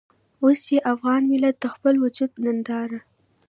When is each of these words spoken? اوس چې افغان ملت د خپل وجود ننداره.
اوس 0.43 0.57
چې 0.67 0.75
افغان 0.93 1.21
ملت 1.31 1.55
د 1.59 1.65
خپل 1.73 1.93
وجود 2.03 2.31
ننداره. 2.45 2.99